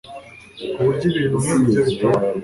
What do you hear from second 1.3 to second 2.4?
nk'ibyo bitabaho